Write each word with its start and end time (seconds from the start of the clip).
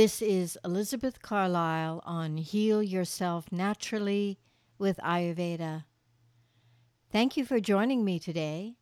This 0.00 0.22
is 0.22 0.56
Elizabeth 0.64 1.20
Carlisle 1.20 2.00
on 2.06 2.38
Heal 2.38 2.82
Yourself 2.82 3.52
Naturally 3.52 4.38
with 4.78 4.96
Ayurveda. 5.04 5.84
Thank 7.12 7.36
you 7.36 7.44
for 7.44 7.60
joining 7.60 8.02
me 8.02 8.18
today. 8.18 8.76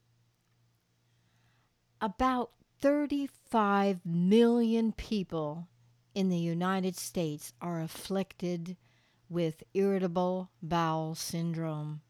About 2.00 2.52
35 2.80 4.06
million 4.06 4.92
people 4.92 5.66
in 6.14 6.28
the 6.28 6.38
United 6.38 6.94
States 6.94 7.52
are 7.60 7.80
afflicted 7.80 8.76
with 9.28 9.64
irritable 9.74 10.52
bowel 10.62 11.16
syndrome. 11.16 12.02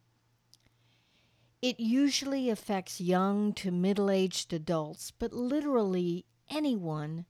It 1.62 1.80
usually 1.80 2.50
affects 2.50 3.00
young 3.00 3.54
to 3.54 3.70
middle 3.70 4.10
aged 4.10 4.52
adults, 4.52 5.12
but 5.18 5.32
literally 5.32 6.26
anyone 6.50 7.24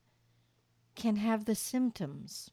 can 0.99 1.17
have 1.17 1.45
the 1.45 1.55
symptoms. 1.55 2.51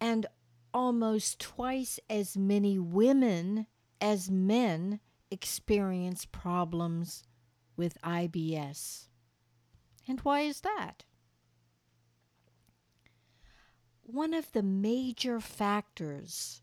And 0.00 0.26
almost 0.72 1.40
twice 1.40 1.98
as 2.08 2.36
many 2.36 2.78
women 2.78 3.66
as 4.00 4.30
men 4.30 5.00
experience 5.30 6.24
problems 6.24 7.24
with 7.76 8.00
IBS. 8.02 9.08
And 10.06 10.20
why 10.20 10.42
is 10.42 10.60
that? 10.60 11.04
One 14.02 14.32
of 14.32 14.52
the 14.52 14.62
major 14.62 15.40
factors, 15.40 16.62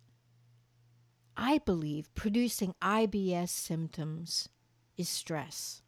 I 1.35 1.57
believe, 1.57 2.13
producing 2.15 2.73
IBS 2.81 3.49
symptoms 3.49 4.47
is 4.95 5.09
stress. 5.09 5.81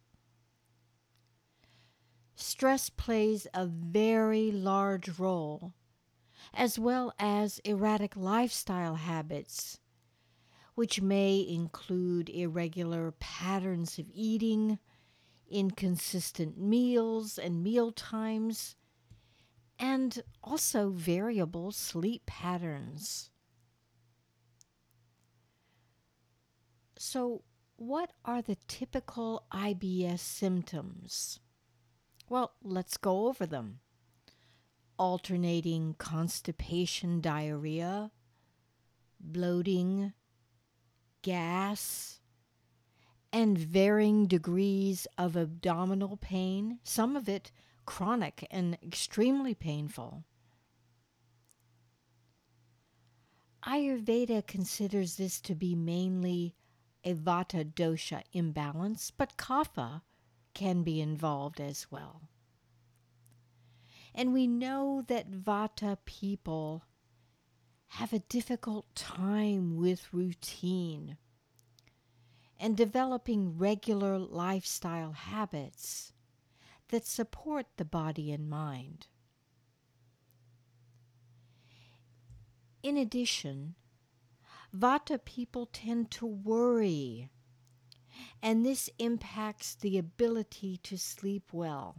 Stress 2.42 2.88
plays 2.88 3.46
a 3.52 3.66
very 3.66 4.50
large 4.50 5.18
role, 5.18 5.74
as 6.54 6.78
well 6.78 7.12
as 7.18 7.58
erratic 7.66 8.16
lifestyle 8.16 8.94
habits, 8.94 9.78
which 10.74 11.02
may 11.02 11.46
include 11.46 12.30
irregular 12.30 13.12
patterns 13.12 13.98
of 13.98 14.06
eating, 14.14 14.78
inconsistent 15.50 16.56
meals 16.56 17.36
and 17.36 17.62
meal 17.62 17.92
times, 17.92 18.74
and 19.78 20.22
also 20.42 20.88
variable 20.88 21.70
sleep 21.70 22.24
patterns. 22.24 23.30
So, 26.96 27.42
what 27.76 28.14
are 28.24 28.40
the 28.40 28.56
typical 28.66 29.44
IBS 29.52 30.20
symptoms? 30.20 31.38
Well, 32.30 32.52
let's 32.62 32.96
go 32.96 33.26
over 33.26 33.44
them. 33.44 33.80
Alternating 34.96 35.96
constipation, 35.98 37.20
diarrhea, 37.20 38.12
bloating, 39.18 40.12
gas, 41.22 42.20
and 43.32 43.58
varying 43.58 44.26
degrees 44.26 45.08
of 45.18 45.36
abdominal 45.36 46.16
pain, 46.16 46.78
some 46.84 47.16
of 47.16 47.28
it 47.28 47.50
chronic 47.84 48.46
and 48.48 48.78
extremely 48.80 49.54
painful. 49.54 50.22
Ayurveda 53.66 54.46
considers 54.46 55.16
this 55.16 55.40
to 55.40 55.56
be 55.56 55.74
mainly 55.74 56.54
a 57.02 57.12
vata 57.12 57.64
dosha 57.64 58.22
imbalance, 58.32 59.10
but 59.10 59.36
kapha 59.36 60.02
can 60.54 60.82
be 60.82 61.00
involved 61.00 61.60
as 61.60 61.86
well. 61.90 62.22
And 64.14 64.32
we 64.32 64.46
know 64.46 65.04
that 65.08 65.30
vata 65.30 65.98
people 66.04 66.84
have 67.94 68.12
a 68.12 68.18
difficult 68.18 68.94
time 68.94 69.76
with 69.76 70.12
routine 70.12 71.16
and 72.58 72.76
developing 72.76 73.56
regular 73.56 74.18
lifestyle 74.18 75.12
habits 75.12 76.12
that 76.88 77.06
support 77.06 77.66
the 77.76 77.84
body 77.84 78.32
and 78.32 78.48
mind. 78.48 79.06
In 82.82 82.96
addition, 82.96 83.74
Vata 84.74 85.22
people 85.22 85.66
tend 85.66 86.10
to 86.12 86.26
worry 86.26 87.30
and 88.42 88.64
this 88.64 88.90
impacts 88.98 89.74
the 89.74 89.98
ability 89.98 90.78
to 90.82 90.96
sleep 90.96 91.52
well. 91.52 91.96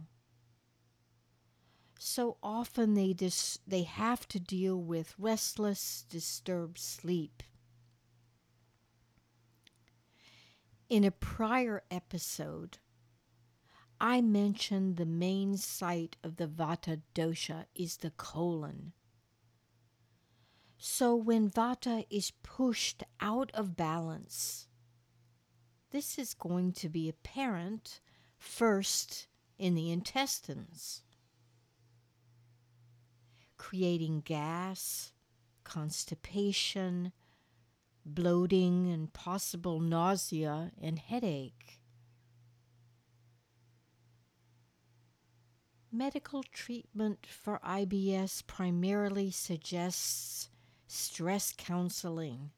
So 1.98 2.36
often 2.42 2.94
they 2.94 3.12
dis- 3.12 3.60
they 3.66 3.84
have 3.84 4.26
to 4.28 4.40
deal 4.40 4.76
with 4.76 5.14
restless, 5.18 6.04
disturbed 6.08 6.78
sleep. 6.78 7.42
In 10.88 11.04
a 11.04 11.10
prior 11.12 11.84
episode, 11.90 12.78
I 14.00 14.20
mentioned 14.20 14.96
the 14.96 15.06
main 15.06 15.56
site 15.56 16.16
of 16.24 16.36
the 16.36 16.48
Vata 16.48 17.02
dosha 17.14 17.66
is 17.76 17.98
the 17.98 18.10
colon. 18.10 18.92
So 20.76 21.14
when 21.14 21.48
Vata 21.48 22.04
is 22.10 22.32
pushed 22.42 23.04
out 23.20 23.52
of 23.54 23.76
balance, 23.76 24.66
this 25.92 26.18
is 26.18 26.32
going 26.32 26.72
to 26.72 26.88
be 26.88 27.08
apparent 27.08 28.00
first 28.38 29.28
in 29.58 29.74
the 29.74 29.92
intestines, 29.92 31.02
creating 33.58 34.22
gas, 34.24 35.12
constipation, 35.64 37.12
bloating, 38.06 38.90
and 38.90 39.12
possible 39.12 39.80
nausea 39.80 40.72
and 40.80 40.98
headache. 40.98 41.78
Medical 45.92 46.42
treatment 46.42 47.26
for 47.26 47.60
IBS 47.62 48.46
primarily 48.46 49.30
suggests 49.30 50.48
stress 50.86 51.52
counseling 51.56 52.50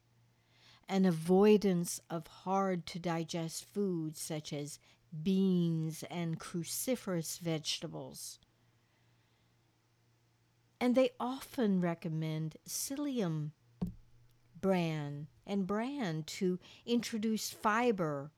an 0.88 1.04
avoidance 1.04 2.00
of 2.10 2.26
hard 2.26 2.86
to 2.86 2.98
digest 2.98 3.64
foods 3.72 4.20
such 4.20 4.52
as 4.52 4.78
beans 5.22 6.04
and 6.10 6.38
cruciferous 6.38 7.38
vegetables. 7.38 8.38
And 10.80 10.94
they 10.94 11.10
often 11.18 11.80
recommend 11.80 12.56
psyllium 12.68 13.50
bran 14.60 15.28
and 15.46 15.66
bran 15.66 16.22
to 16.24 16.58
introduce 16.86 17.50
fiber 17.50 18.32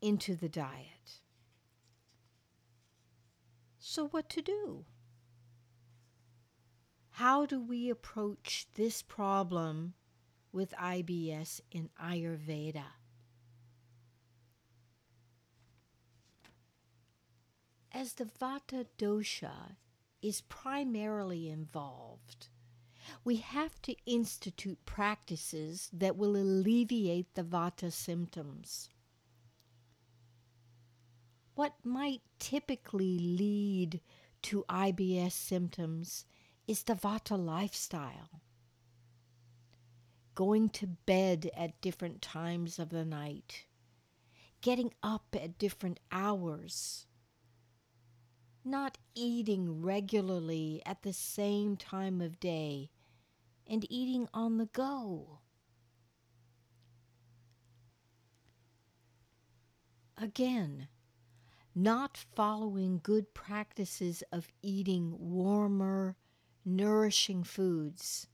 into 0.00 0.34
the 0.34 0.48
diet. 0.48 1.20
So, 3.78 4.08
what 4.08 4.28
to 4.30 4.42
do? 4.42 4.84
How 7.10 7.46
do 7.46 7.60
we 7.60 7.90
approach 7.90 8.66
this 8.74 9.02
problem 9.02 9.94
with 10.54 10.70
IBS 10.80 11.60
in 11.72 11.90
Ayurveda. 12.00 12.84
As 17.90 18.14
the 18.14 18.24
Vata 18.24 18.86
dosha 18.96 19.76
is 20.22 20.42
primarily 20.42 21.48
involved, 21.48 22.48
we 23.24 23.36
have 23.36 23.82
to 23.82 23.96
institute 24.06 24.78
practices 24.86 25.90
that 25.92 26.16
will 26.16 26.36
alleviate 26.36 27.34
the 27.34 27.42
Vata 27.42 27.92
symptoms. 27.92 28.88
What 31.56 31.74
might 31.84 32.22
typically 32.38 33.18
lead 33.18 34.00
to 34.42 34.64
IBS 34.68 35.32
symptoms 35.32 36.26
is 36.66 36.84
the 36.84 36.94
Vata 36.94 37.36
lifestyle 37.36 38.43
going 40.34 40.68
to 40.68 40.86
bed 40.86 41.50
at 41.56 41.80
different 41.80 42.20
times 42.20 42.78
of 42.78 42.90
the 42.90 43.04
night, 43.04 43.66
getting 44.60 44.92
up 45.02 45.24
at 45.34 45.58
different 45.58 46.00
hours, 46.10 47.06
not 48.64 48.98
eating 49.14 49.82
regularly 49.82 50.82
at 50.86 51.02
the 51.02 51.12
same 51.12 51.76
time 51.76 52.20
of 52.20 52.40
day, 52.40 52.90
and 53.66 53.86
eating 53.90 54.28
on 54.34 54.58
the 54.58 54.66
go. 54.66 55.38
Again, 60.16 60.88
not 61.74 62.16
following 62.36 63.00
good 63.02 63.34
practices 63.34 64.22
of 64.30 64.48
eating 64.62 65.16
warmer, 65.18 66.16
nourishing 66.64 67.42
foods 67.42 68.28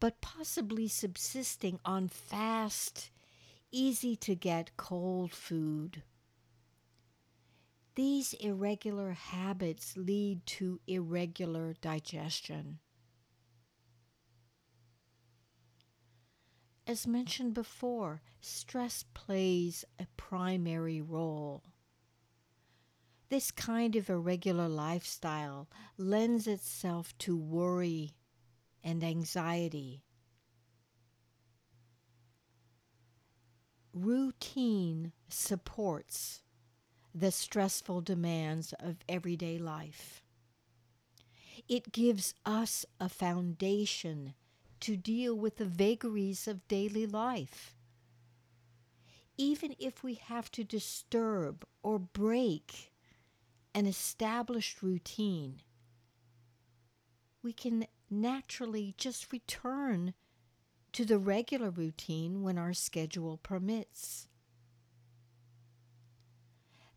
but 0.00 0.20
possibly 0.20 0.88
subsisting 0.88 1.80
on 1.84 2.08
fast, 2.08 3.10
easy 3.70 4.16
to 4.16 4.34
get 4.34 4.76
cold 4.76 5.32
food. 5.32 6.02
These 7.94 8.34
irregular 8.34 9.12
habits 9.12 9.96
lead 9.96 10.46
to 10.46 10.80
irregular 10.86 11.74
digestion. 11.80 12.78
As 16.86 17.06
mentioned 17.06 17.54
before, 17.54 18.22
stress 18.40 19.04
plays 19.14 19.84
a 19.98 20.06
primary 20.16 21.00
role. 21.02 21.64
This 23.28 23.50
kind 23.50 23.94
of 23.94 24.08
irregular 24.08 24.68
lifestyle 24.68 25.68
lends 25.98 26.46
itself 26.46 27.18
to 27.18 27.36
worry 27.36 28.14
and 28.88 29.04
anxiety. 29.04 30.02
Routine 33.92 35.12
supports 35.28 36.40
the 37.14 37.30
stressful 37.30 38.00
demands 38.00 38.72
of 38.80 38.96
everyday 39.06 39.58
life. 39.58 40.22
It 41.68 41.92
gives 41.92 42.32
us 42.46 42.86
a 42.98 43.10
foundation 43.10 44.32
to 44.80 44.96
deal 44.96 45.34
with 45.34 45.56
the 45.56 45.66
vagaries 45.66 46.48
of 46.48 46.66
daily 46.66 47.06
life. 47.06 47.74
Even 49.36 49.76
if 49.78 50.02
we 50.02 50.14
have 50.14 50.50
to 50.52 50.64
disturb 50.64 51.66
or 51.82 51.98
break 51.98 52.90
an 53.74 53.84
established 53.84 54.82
routine, 54.82 55.60
we 57.42 57.52
can 57.52 57.86
naturally 58.10 58.94
just 58.96 59.32
return 59.32 60.14
to 60.92 61.04
the 61.04 61.18
regular 61.18 61.70
routine 61.70 62.42
when 62.42 62.58
our 62.58 62.72
schedule 62.72 63.38
permits. 63.38 64.28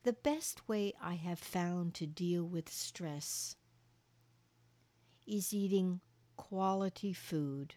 The 0.03 0.13
best 0.13 0.67
way 0.67 0.93
I 1.01 1.13
have 1.13 1.39
found 1.39 1.93
to 1.95 2.07
deal 2.07 2.43
with 2.43 2.71
stress 2.71 3.55
is 5.27 5.53
eating 5.53 6.01
quality 6.35 7.13
food 7.13 7.75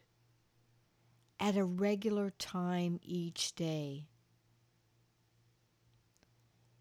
at 1.39 1.57
a 1.57 1.65
regular 1.65 2.31
time 2.31 2.99
each 3.03 3.55
day. 3.55 4.09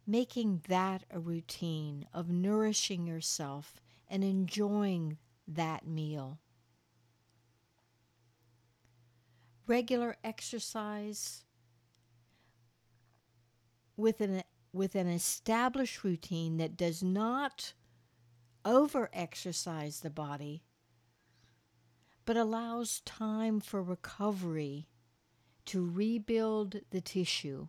Making 0.08 0.62
that 0.70 1.04
a 1.12 1.20
routine 1.20 2.08
of 2.14 2.30
nourishing 2.30 3.06
yourself 3.06 3.82
and 4.10 4.24
enjoying 4.24 5.18
that 5.48 5.86
meal. 5.86 6.40
Regular 9.68 10.18
exercise 10.24 11.44
with 13.96 14.22
an, 14.22 14.44
with 14.72 14.96
an 14.96 15.08
established 15.08 16.04
routine 16.04 16.58
that 16.58 16.76
does 16.76 17.02
not 17.04 17.74
over 18.66 19.10
exercise 19.14 20.00
the 20.00 20.10
body 20.10 20.64
but 22.26 22.38
allows 22.38 23.02
time 23.02 23.60
for 23.60 23.82
recovery 23.82 24.88
to 25.66 25.86
rebuild 25.86 26.78
the 26.92 27.02
tissue 27.02 27.68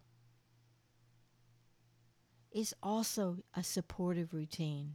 is 2.52 2.74
also 2.82 3.38
a 3.54 3.64
supportive 3.64 4.32
routine. 4.32 4.94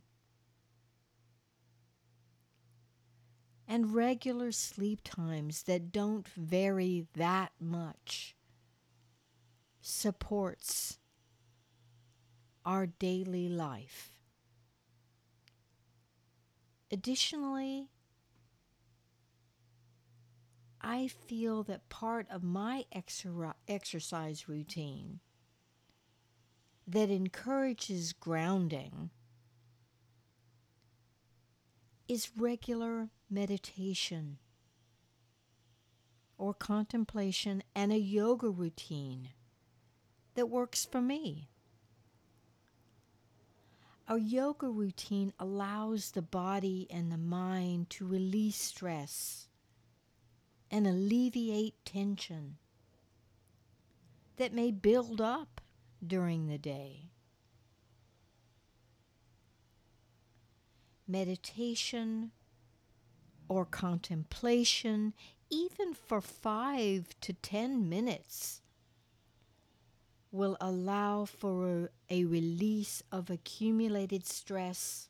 And 3.72 3.94
regular 3.94 4.52
sleep 4.52 5.02
times 5.04 5.62
that 5.64 5.92
don't 5.92 6.28
vary 6.30 7.06
that 7.14 7.52
much 7.60 8.36
supports 9.80 10.98
our 12.66 12.88
daily 12.88 13.48
life. 13.48 14.20
Additionally, 16.92 17.90
I 20.82 21.08
feel 21.08 21.62
that 21.64 21.90
part 21.90 22.26
of 22.32 22.42
my 22.42 22.86
exercise 22.92 24.50
routine 24.50 25.20
that 26.88 27.12
encourages 27.12 28.14
grounding 28.14 29.12
is 32.08 32.32
regular 32.36 33.10
meditation 33.30 34.38
or 36.38 36.54
contemplation 36.54 37.62
and 37.76 37.92
a 37.92 38.00
yoga 38.00 38.50
routine 38.50 39.30
that 40.36 40.48
works 40.48 40.86
for 40.86 41.02
me. 41.02 41.50
A 44.08 44.18
yoga 44.18 44.68
routine 44.68 45.34
allows 45.40 46.12
the 46.12 46.22
body 46.22 46.88
and 46.90 47.12
the 47.12 47.18
mind 47.18 47.90
to 47.92 48.08
release 48.08 48.56
stress 48.56 49.48
and 50.72 50.88
alleviate 50.88 51.76
tension 51.86 52.58
that 54.38 54.54
may 54.54 54.72
build 54.72 55.20
up 55.22 55.62
during 56.06 56.48
the 56.48 56.58
day. 56.58 57.12
Meditation 61.08 62.32
or 63.50 63.66
contemplation, 63.66 65.14
even 65.50 65.94
for 65.94 66.22
five 66.22 67.08
to 67.20 67.34
ten 67.34 67.90
minutes, 67.90 68.62
will 70.32 70.56
allow 70.62 71.26
for 71.26 71.90
a, 72.10 72.22
a 72.22 72.26
release 72.26 73.02
of 73.12 73.30
accumulated 73.30 74.26
stress 74.26 75.10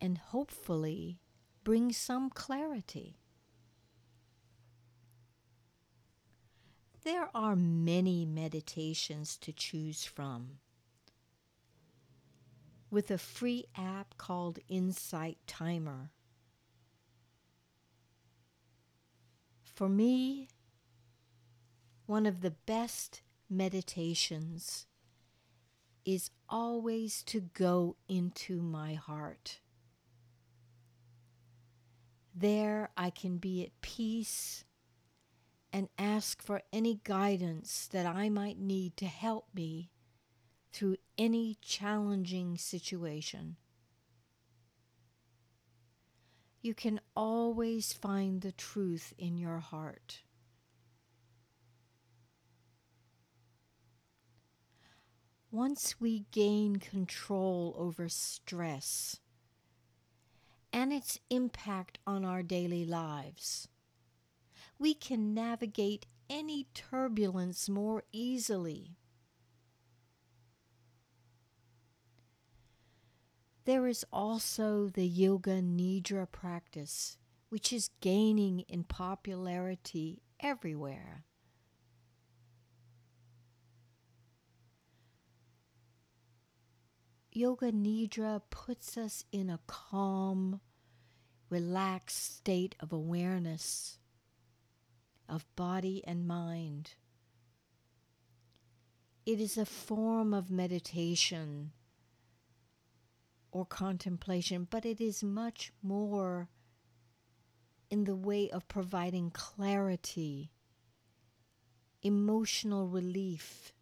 and 0.00 0.18
hopefully 0.18 1.20
bring 1.62 1.92
some 1.92 2.28
clarity. 2.28 3.16
There 7.04 7.28
are 7.34 7.54
many 7.54 8.26
meditations 8.26 9.36
to 9.38 9.52
choose 9.52 10.04
from. 10.04 10.58
With 12.90 13.10
a 13.10 13.18
free 13.18 13.66
app 13.76 14.16
called 14.18 14.58
Insight 14.68 15.38
Timer. 15.46 16.10
For 19.74 19.88
me, 19.88 20.48
one 22.06 22.26
of 22.26 22.42
the 22.42 22.52
best 22.52 23.22
meditations 23.50 24.86
is 26.04 26.30
always 26.48 27.24
to 27.24 27.40
go 27.40 27.96
into 28.08 28.62
my 28.62 28.94
heart. 28.94 29.60
There 32.32 32.90
I 32.96 33.10
can 33.10 33.38
be 33.38 33.64
at 33.64 33.80
peace 33.80 34.64
and 35.72 35.88
ask 35.98 36.40
for 36.40 36.62
any 36.72 37.00
guidance 37.02 37.88
that 37.88 38.06
I 38.06 38.28
might 38.28 38.58
need 38.58 38.96
to 38.98 39.06
help 39.06 39.48
me 39.54 39.90
through 40.72 40.98
any 41.18 41.56
challenging 41.60 42.58
situation. 42.58 43.56
You 46.64 46.72
can 46.72 46.98
always 47.14 47.92
find 47.92 48.40
the 48.40 48.50
truth 48.50 49.12
in 49.18 49.36
your 49.36 49.58
heart. 49.58 50.22
Once 55.50 56.00
we 56.00 56.24
gain 56.30 56.76
control 56.76 57.74
over 57.76 58.08
stress 58.08 59.20
and 60.72 60.90
its 60.90 61.20
impact 61.28 61.98
on 62.06 62.24
our 62.24 62.42
daily 62.42 62.86
lives, 62.86 63.68
we 64.78 64.94
can 64.94 65.34
navigate 65.34 66.06
any 66.30 66.66
turbulence 66.72 67.68
more 67.68 68.04
easily. 68.10 68.96
There 73.64 73.86
is 73.86 74.04
also 74.12 74.88
the 74.88 75.06
Yoga 75.06 75.62
Nidra 75.62 76.30
practice, 76.30 77.16
which 77.48 77.72
is 77.72 77.90
gaining 78.00 78.60
in 78.68 78.84
popularity 78.84 80.22
everywhere. 80.38 81.24
Yoga 87.32 87.72
Nidra 87.72 88.42
puts 88.50 88.98
us 88.98 89.24
in 89.32 89.48
a 89.48 89.60
calm, 89.66 90.60
relaxed 91.48 92.36
state 92.36 92.76
of 92.80 92.92
awareness 92.92 93.98
of 95.28 95.46
body 95.56 96.02
and 96.06 96.28
mind. 96.28 96.92
It 99.24 99.40
is 99.40 99.56
a 99.56 99.64
form 99.64 100.34
of 100.34 100.50
meditation 100.50 101.72
or 103.54 103.64
contemplation, 103.64 104.66
but 104.68 104.84
it 104.84 105.00
is 105.00 105.22
much 105.22 105.72
more 105.80 106.48
in 107.88 108.02
the 108.02 108.16
way 108.16 108.50
of 108.50 108.66
providing 108.66 109.30
clarity, 109.30 110.50
emotional 112.02 112.88
relief, 112.88 113.72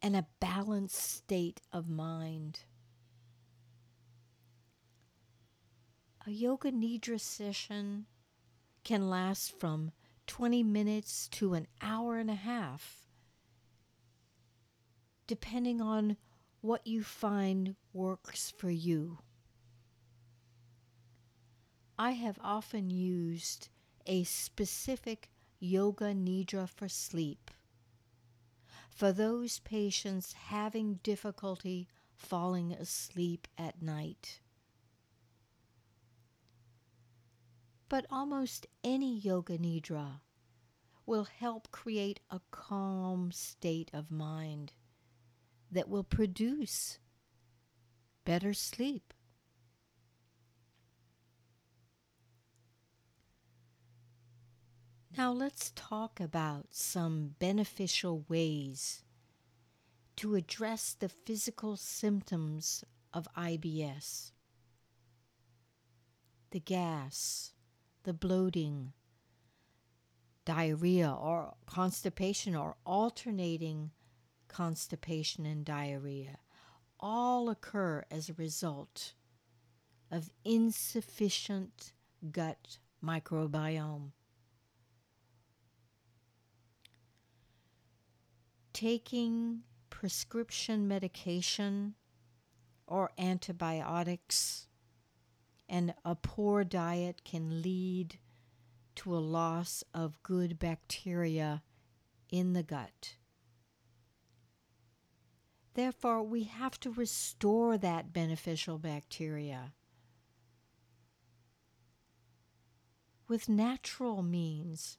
and 0.00 0.16
a 0.16 0.26
balanced 0.40 0.96
state 0.96 1.60
of 1.70 1.86
mind. 1.86 2.60
A 6.26 6.30
yoga 6.30 6.72
nidra 6.72 7.20
session 7.20 8.06
can 8.84 9.10
last 9.10 9.60
from 9.60 9.92
20 10.28 10.62
minutes 10.62 11.28
to 11.28 11.52
an 11.52 11.66
hour 11.82 12.16
and 12.16 12.30
a 12.30 12.34
half, 12.34 13.06
depending 15.26 15.82
on 15.82 16.16
what 16.66 16.84
you 16.86 17.02
find 17.04 17.76
works 17.92 18.52
for 18.58 18.70
you. 18.70 19.18
I 21.96 22.10
have 22.10 22.38
often 22.42 22.90
used 22.90 23.68
a 24.04 24.24
specific 24.24 25.30
yoga 25.60 26.12
nidra 26.12 26.68
for 26.68 26.88
sleep 26.88 27.50
for 28.90 29.12
those 29.12 29.60
patients 29.60 30.32
having 30.32 30.94
difficulty 31.02 31.86
falling 32.16 32.72
asleep 32.72 33.46
at 33.56 33.80
night. 33.80 34.40
But 37.88 38.06
almost 38.10 38.66
any 38.82 39.16
yoga 39.16 39.56
nidra 39.56 40.20
will 41.04 41.24
help 41.24 41.70
create 41.70 42.18
a 42.28 42.40
calm 42.50 43.30
state 43.30 43.90
of 43.94 44.10
mind 44.10 44.72
that 45.70 45.88
will 45.88 46.04
produce 46.04 46.98
better 48.24 48.52
sleep. 48.54 49.12
Now 55.16 55.32
let's 55.32 55.72
talk 55.74 56.20
about 56.20 56.66
some 56.72 57.36
beneficial 57.38 58.24
ways 58.28 59.02
to 60.16 60.34
address 60.34 60.94
the 60.98 61.08
physical 61.08 61.76
symptoms 61.76 62.84
of 63.14 63.28
IBS. 63.36 64.32
The 66.50 66.60
gas, 66.60 67.52
the 68.02 68.12
bloating, 68.12 68.92
diarrhea 70.44 71.10
or 71.10 71.54
constipation 71.66 72.54
or 72.54 72.76
alternating 72.84 73.90
constipation 74.48 75.46
and 75.46 75.64
diarrhea 75.64 76.38
all 76.98 77.48
occur 77.50 78.04
as 78.10 78.28
a 78.28 78.34
result 78.34 79.12
of 80.10 80.30
insufficient 80.44 81.92
gut 82.32 82.78
microbiome. 83.04 84.12
taking 88.76 89.62
prescription 89.88 90.86
medication 90.86 91.94
or 92.86 93.10
antibiotics 93.16 94.66
and 95.66 95.94
a 96.04 96.14
poor 96.14 96.62
diet 96.62 97.22
can 97.24 97.62
lead 97.62 98.18
to 98.94 99.16
a 99.16 99.18
loss 99.18 99.82
of 99.94 100.22
good 100.22 100.58
bacteria 100.58 101.62
in 102.28 102.52
the 102.52 102.62
gut. 102.62 103.14
Therefore, 105.76 106.22
we 106.22 106.44
have 106.44 106.80
to 106.80 106.90
restore 106.90 107.76
that 107.76 108.10
beneficial 108.10 108.78
bacteria 108.78 109.74
with 113.28 113.46
natural 113.50 114.22
means, 114.22 114.96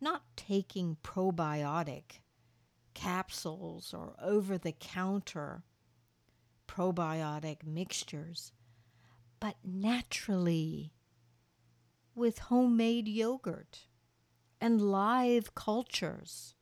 not 0.00 0.24
taking 0.34 0.96
probiotic 1.04 2.22
capsules 2.92 3.94
or 3.94 4.16
over 4.20 4.58
the 4.58 4.72
counter 4.72 5.62
probiotic 6.66 7.62
mixtures, 7.64 8.50
but 9.38 9.54
naturally 9.62 10.92
with 12.16 12.38
homemade 12.40 13.06
yogurt 13.06 13.86
and 14.60 14.82
live 14.82 15.54
cultures. 15.54 16.56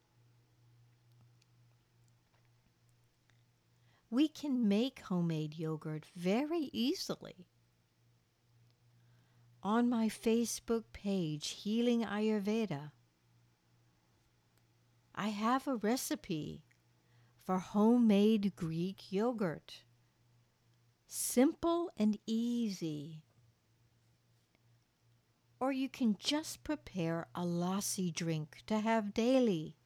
We 4.13 4.29
can 4.29 4.69
make 4.69 4.99
homemade 4.99 5.55
yogurt 5.55 6.05
very 6.15 6.69
easily. 6.75 7.47
On 9.63 9.89
my 9.89 10.11
Facebook 10.11 10.85
page, 10.93 11.49
Healing 11.63 12.05
Ayurveda, 12.05 12.91
I 15.15 15.29
have 15.29 15.67
a 15.67 15.77
recipe 15.77 16.63
for 17.43 17.57
homemade 17.57 18.55
Greek 18.55 19.11
yogurt. 19.11 19.85
Simple 21.07 21.91
and 21.97 22.19
easy. 22.27 23.23
Or 25.59 25.73
you 25.73 25.89
can 25.89 26.17
just 26.19 26.63
prepare 26.63 27.29
a 27.35 27.47
lassi 27.47 28.13
drink 28.13 28.59
to 28.67 28.81
have 28.81 29.15
daily. 29.15 29.79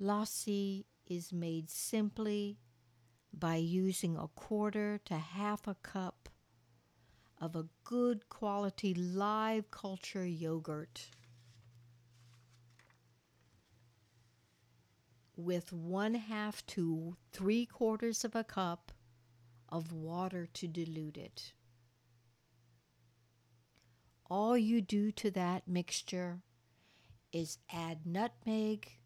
Lassi 0.00 0.84
is 1.06 1.32
made 1.32 1.70
simply 1.70 2.58
by 3.32 3.56
using 3.56 4.16
a 4.16 4.28
quarter 4.28 4.98
to 5.04 5.14
half 5.14 5.66
a 5.66 5.74
cup 5.74 6.28
of 7.40 7.54
a 7.54 7.66
good 7.84 8.28
quality 8.28 8.94
live 8.94 9.70
culture 9.70 10.26
yogurt. 10.26 11.08
with 15.36 15.72
one 15.72 16.14
half 16.14 16.64
to 16.66 17.16
three 17.32 17.66
quarters 17.66 18.24
of 18.24 18.34
a 18.34 18.42
cup 18.42 18.90
of 19.68 19.92
water 19.92 20.48
to 20.54 20.66
dilute 20.66 21.18
it. 21.18 21.52
All 24.30 24.56
you 24.56 24.80
do 24.80 25.12
to 25.12 25.30
that 25.32 25.68
mixture 25.68 26.40
is 27.32 27.58
add 27.70 28.06
nutmeg, 28.06 28.98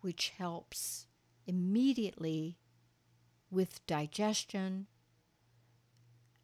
which 0.00 0.30
helps 0.30 1.06
immediately 1.46 2.58
with 3.50 3.84
digestion 3.86 4.86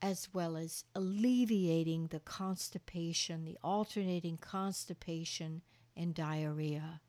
as 0.03 0.29
well 0.33 0.57
as 0.57 0.85
alleviating 0.95 2.09
the 2.09 2.21
constipation, 2.21 3.45
the 3.45 3.59
alternating 3.63 4.37
constipation 4.37 5.63
and 5.97 6.15
diarrhea. 6.15 7.01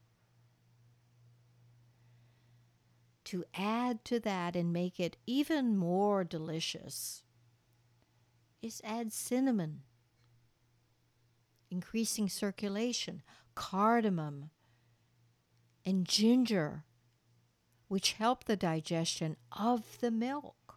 to 3.28 3.44
add 3.56 4.06
to 4.06 4.22
that 4.22 4.56
and 4.56 4.72
make 4.72 5.02
it 5.02 5.18
even 5.26 5.76
more 5.76 6.24
delicious 6.24 7.24
is 8.62 8.80
add 8.86 9.12
cinnamon, 9.12 9.82
increasing 11.70 12.30
circulation, 12.30 13.22
cardamom, 13.54 14.50
and 15.88 16.06
ginger, 16.06 16.84
which 17.88 18.12
help 18.14 18.44
the 18.44 18.58
digestion 18.58 19.38
of 19.54 20.00
the 20.02 20.12
milk. 20.12 20.76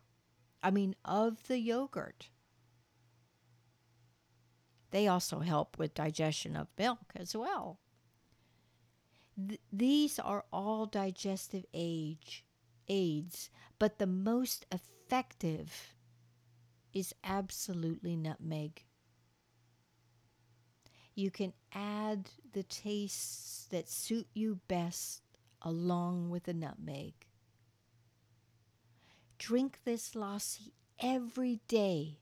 I 0.63 0.71
mean, 0.71 0.95
of 1.05 1.49
the 1.49 1.59
yogurt. 1.59 2.29
They 4.93 5.09
also 5.09 5.41
help 5.41 5.77
with 5.81 5.95
digestion 5.95 6.55
of 6.55 6.69
milk 6.79 7.13
as 7.17 7.35
well. 7.37 7.81
Th- 9.37 9.61
these 9.73 10.21
are 10.21 10.45
all 10.53 10.87
digestive 10.87 11.67
age 11.75 12.45
aids, 12.87 13.51
but 13.81 13.99
the 13.99 14.07
most 14.07 14.65
effective 14.71 15.97
is 16.93 17.13
absolutely 17.25 18.15
nutmeg. 18.15 18.85
You 21.15 21.31
can 21.31 21.53
add 21.73 22.31
the 22.53 22.63
tastes 22.63 23.67
that 23.71 23.89
suit 23.89 24.27
you 24.35 24.61
best 24.69 25.23
along 25.63 26.31
with 26.31 26.45
the 26.45 26.55
nutmeg. 26.55 27.15
Drink 29.39 29.81
this 29.85 30.15
lassi 30.15 30.73
every 30.99 31.61
day, 31.69 32.21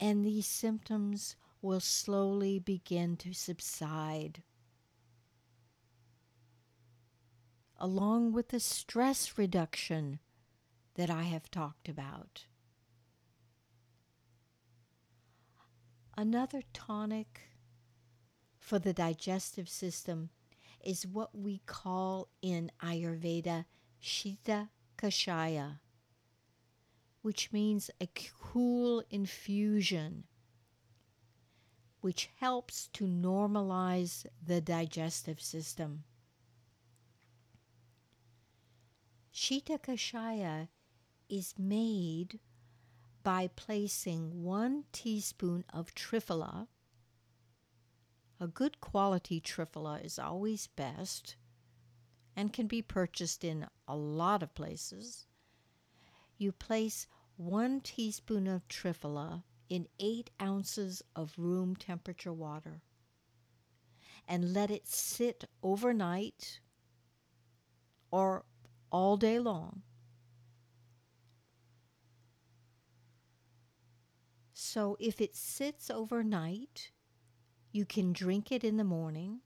and 0.00 0.24
these 0.24 0.46
symptoms 0.46 1.36
will 1.60 1.80
slowly 1.80 2.58
begin 2.58 3.16
to 3.18 3.32
subside. 3.32 4.42
along 7.82 8.30
with 8.30 8.50
the 8.50 8.60
stress 8.60 9.36
reduction 9.36 10.20
that 10.94 11.10
I 11.10 11.24
have 11.24 11.50
talked 11.50 11.88
about. 11.88 12.44
Another 16.16 16.62
tonic 16.72 17.40
for 18.58 18.78
the 18.78 18.92
digestive 18.92 19.68
system 19.68 20.30
is 20.84 21.06
what 21.06 21.34
we 21.34 21.62
call 21.66 22.28
in 22.42 22.70
Ayurveda 22.82 23.64
Shita 24.02 24.68
Kashaya, 24.98 25.80
which 27.22 27.52
means 27.52 27.90
a 28.00 28.08
cool 28.40 29.02
infusion. 29.10 30.24
which 32.02 32.28
helps 32.40 32.88
to 32.88 33.04
normalize 33.06 34.26
the 34.44 34.60
digestive 34.60 35.40
system. 35.40 36.02
Shita 39.32 39.78
Kashaya 39.80 40.68
is 41.28 41.54
made 41.56 42.40
by 43.22 43.48
placing 43.54 44.42
one 44.42 44.84
teaspoon 44.92 45.64
of 45.72 45.94
triphala. 45.94 46.66
A 48.40 48.46
good 48.46 48.80
quality 48.80 49.40
triphala 49.40 50.04
is 50.04 50.18
always 50.18 50.66
best 50.66 51.36
and 52.34 52.52
can 52.52 52.66
be 52.66 52.82
purchased 52.82 53.44
in 53.44 53.66
a 53.86 53.96
lot 53.96 54.42
of 54.42 54.54
places. 54.54 55.26
You 56.38 56.52
place 56.52 57.06
one 57.36 57.80
teaspoon 57.80 58.46
of 58.46 58.66
triphala 58.68 59.44
in 59.68 59.88
eight 59.98 60.30
ounces 60.40 61.02
of 61.14 61.34
room 61.38 61.76
temperature 61.76 62.32
water 62.32 62.82
and 64.28 64.52
let 64.52 64.70
it 64.70 64.86
sit 64.86 65.44
overnight 65.62 66.60
or 68.10 68.44
all 68.90 69.16
day 69.16 69.38
long. 69.38 69.82
So 74.72 74.96
if 74.98 75.20
it 75.20 75.36
sits 75.36 75.90
overnight, 75.90 76.92
you 77.72 77.84
can 77.84 78.14
drink 78.14 78.50
it 78.50 78.64
in 78.64 78.78
the 78.78 78.84
morning. 78.84 79.40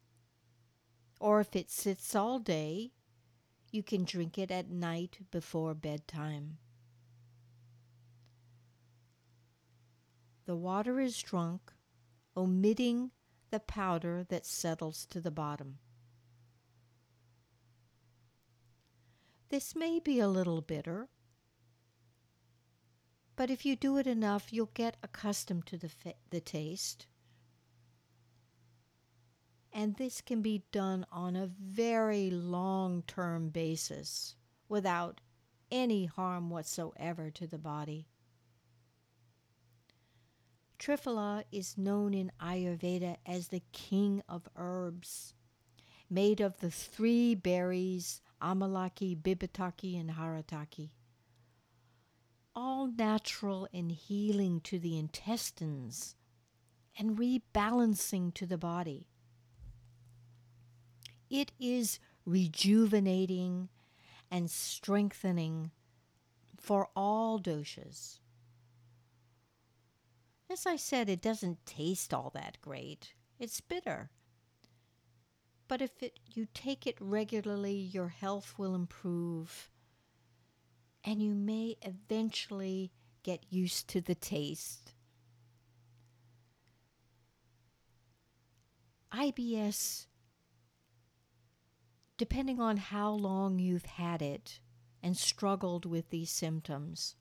Or 1.19 1.41
if 1.41 1.57
it 1.57 1.69
sits 1.69 2.15
all 2.15 2.39
day, 2.39 2.93
you 3.73 3.83
can 3.83 4.05
drink 4.05 4.39
it 4.39 4.53
at 4.53 4.71
night 4.71 5.19
before 5.33 5.75
bedtime. 5.75 6.59
The 10.45 10.55
water 10.55 11.01
is 11.01 11.21
drunk, 11.21 11.73
omitting 12.37 13.11
the 13.51 13.59
powder 13.59 14.25
that 14.29 14.47
settles 14.47 15.05
to 15.07 15.21
the 15.21 15.33
bottom. 15.33 15.79
This 19.49 19.75
may 19.75 19.99
be 19.99 20.21
a 20.21 20.29
little 20.29 20.61
bitter, 20.61 21.09
but 23.37 23.51
if 23.51 23.67
you 23.67 23.77
do 23.77 23.99
it 23.99 24.07
enough, 24.07 24.53
you'll 24.53 24.71
get 24.73 24.97
accustomed 25.03 25.67
to 25.67 25.77
the, 25.77 25.91
fa- 25.91 26.15
the 26.31 26.41
taste. 26.41 27.07
And 29.73 29.97
this 29.97 30.23
can 30.23 30.41
be 30.41 30.65
done 30.73 31.05
on 31.13 31.37
a 31.37 31.47
very 31.47 32.31
long 32.31 33.03
term 33.07 33.51
basis 33.51 34.35
without 34.69 35.21
any 35.71 36.07
harm 36.07 36.49
whatsoever 36.49 37.31
to 37.31 37.47
the 37.47 37.59
body. 37.59 38.09
Triphala 40.79 41.45
is 41.53 41.77
known 41.77 42.15
in 42.15 42.33
Ayurveda 42.41 43.17
as 43.27 43.49
the 43.49 43.63
king 43.73 44.23
of 44.29 44.49
herbs, 44.57 45.35
made 46.09 46.41
of 46.41 46.61
the 46.61 46.71
three 46.71 47.35
berries 47.35 48.21
Amalaki, 48.41 49.17
Bibitaki, 49.17 49.99
and 49.99 50.11
Haritaki. 50.11 50.91
All 52.59 52.87
natural 52.87 53.69
and 53.73 53.93
healing 53.93 54.61
to 54.63 54.79
the 54.79 54.99
intestines 54.99 56.17
and 56.99 57.19
rebalancing 57.19 58.33
to 58.33 58.47
the 58.47 58.57
body. 58.57 59.07
It 61.29 61.53
is 61.61 61.99
rejuvenating 62.25 63.69
and 64.31 64.51
strengthening 64.51 65.71
for 66.59 66.89
all 66.97 67.39
doshas. 67.39 68.21
As 70.49 70.65
I 70.65 70.77
said, 70.77 71.11
it 71.11 71.21
doesn't 71.21 71.67
taste 71.67 72.15
all 72.15 72.31
that 72.35 72.57
great. 72.63 73.13
It's 73.39 73.61
bitter. 73.61 74.11
But 75.69 75.83
if 75.83 76.03
it, 76.03 76.21
you 76.33 76.47
take 76.55 76.87
it 76.87 76.97
regularly, 77.01 77.75
your 77.75 78.09
health 78.09 78.55
will 78.57 78.75
improve. 78.75 79.71
And 81.07 81.23
you 81.23 81.35
may 81.35 81.77
eventually 81.81 82.93
get 83.23 83.45
used 83.49 83.89
to 83.89 84.03
the 84.03 84.15
taste. 84.15 84.93
IBS, 89.15 90.07
depending 92.19 92.61
on 92.61 92.77
how 92.77 93.13
long 93.13 93.59
you've 93.59 93.87
had 93.87 94.21
it 94.21 94.61
and 95.03 95.17
struggled 95.17 95.87
with 95.87 96.11
these 96.11 96.31
symptoms, 96.31 97.15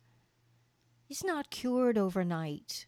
is 1.07 1.23
not 1.23 1.49
cured 1.49 1.97
overnight 1.97 2.87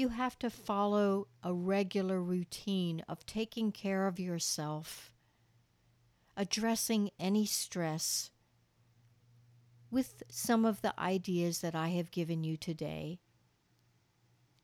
you 0.00 0.08
have 0.08 0.38
to 0.38 0.48
follow 0.48 1.26
a 1.42 1.52
regular 1.52 2.22
routine 2.22 3.02
of 3.06 3.26
taking 3.26 3.70
care 3.70 4.06
of 4.06 4.18
yourself, 4.18 5.12
addressing 6.36 7.10
any 7.18 7.44
stress 7.44 8.30
with 9.90 10.22
some 10.28 10.64
of 10.64 10.82
the 10.82 10.98
ideas 10.98 11.60
that 11.60 11.74
I 11.74 11.88
have 11.88 12.10
given 12.10 12.44
you 12.44 12.56
today, 12.56 13.20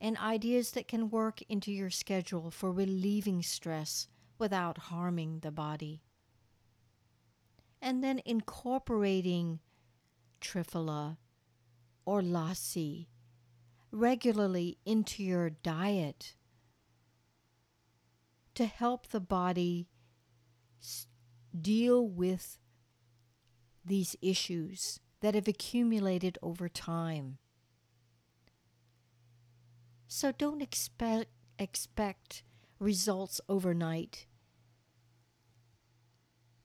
and 0.00 0.16
ideas 0.18 0.72
that 0.72 0.88
can 0.88 1.10
work 1.10 1.42
into 1.48 1.72
your 1.72 1.90
schedule 1.90 2.50
for 2.50 2.70
relieving 2.70 3.42
stress 3.42 4.08
without 4.38 4.78
harming 4.78 5.40
the 5.40 5.50
body. 5.50 6.02
And 7.80 8.04
then 8.04 8.20
incorporating 8.24 9.60
triphala 10.40 11.16
or 12.04 12.20
lassi 12.20 13.06
regularly 13.90 14.78
into 14.84 15.22
your 15.22 15.50
diet 15.50 16.34
to 18.54 18.66
help 18.66 19.08
the 19.08 19.20
body 19.20 19.88
deal 21.58 22.06
with 22.06 22.58
these 23.84 24.16
issues 24.20 25.00
that 25.20 25.34
have 25.34 25.48
accumulated 25.48 26.38
over 26.42 26.68
time. 26.68 27.38
So 30.08 30.32
don't 30.32 30.62
expect 30.62 31.26
expect 31.58 32.42
results 32.78 33.40
overnight. 33.48 34.26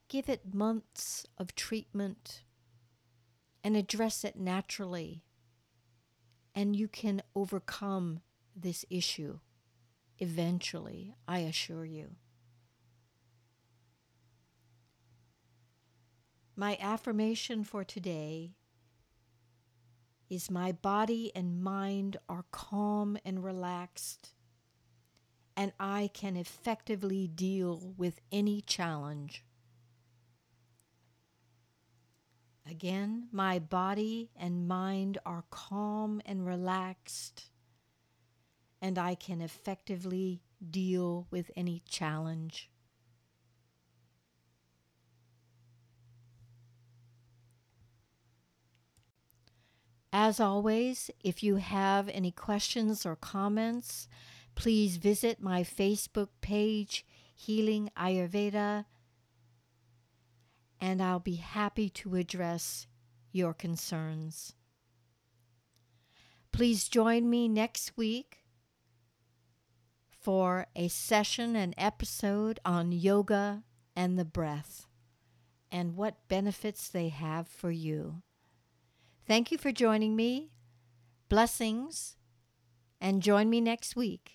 Give 0.08 0.28
it 0.28 0.54
months 0.54 1.26
of 1.38 1.54
treatment 1.54 2.42
and 3.64 3.76
address 3.76 4.24
it 4.24 4.36
naturally 4.36 5.24
and 6.54 6.76
you 6.76 6.88
can 6.88 7.22
overcome 7.34 8.20
this 8.54 8.84
issue 8.90 9.38
eventually, 10.18 11.14
I 11.26 11.38
assure 11.40 11.84
you. 11.84 12.16
My 16.54 16.76
affirmation 16.80 17.64
for 17.64 17.82
today 17.82 18.52
is 20.28 20.50
my 20.50 20.70
body 20.70 21.32
and 21.34 21.62
mind 21.62 22.18
are 22.28 22.44
calm 22.50 23.16
and 23.24 23.42
relaxed, 23.42 24.34
and 25.56 25.72
I 25.80 26.10
can 26.12 26.36
effectively 26.36 27.26
deal 27.26 27.94
with 27.96 28.20
any 28.30 28.60
challenge. 28.60 29.44
Again, 32.68 33.28
my 33.32 33.58
body 33.58 34.30
and 34.36 34.68
mind 34.68 35.18
are 35.24 35.44
calm 35.50 36.20
and 36.26 36.46
relaxed, 36.46 37.46
and 38.80 38.98
I 38.98 39.14
can 39.14 39.40
effectively 39.40 40.42
deal 40.70 41.26
with 41.30 41.50
any 41.56 41.82
challenge. 41.88 42.70
As 50.12 50.40
always, 50.40 51.10
if 51.24 51.42
you 51.42 51.56
have 51.56 52.08
any 52.08 52.30
questions 52.30 53.06
or 53.06 53.16
comments, 53.16 54.08
please 54.54 54.96
visit 54.98 55.40
my 55.40 55.62
Facebook 55.62 56.28
page, 56.40 57.06
Healing 57.34 57.90
Ayurveda 57.96 58.84
and 60.82 61.00
I'll 61.00 61.20
be 61.20 61.36
happy 61.36 61.88
to 61.90 62.16
address 62.16 62.88
your 63.30 63.54
concerns. 63.54 64.56
Please 66.50 66.88
join 66.88 67.30
me 67.30 67.46
next 67.46 67.96
week 67.96 68.38
for 70.10 70.66
a 70.74 70.88
session, 70.88 71.54
an 71.54 71.72
episode 71.78 72.58
on 72.64 72.90
yoga 72.90 73.62
and 73.94 74.18
the 74.18 74.24
breath 74.24 74.88
and 75.70 75.96
what 75.96 76.26
benefits 76.26 76.88
they 76.88 77.10
have 77.10 77.46
for 77.46 77.70
you. 77.70 78.22
Thank 79.26 79.52
you 79.52 79.58
for 79.58 79.72
joining 79.72 80.16
me. 80.16 80.50
Blessings, 81.28 82.16
and 83.00 83.22
join 83.22 83.48
me 83.48 83.60
next 83.60 83.96
week. 83.96 84.34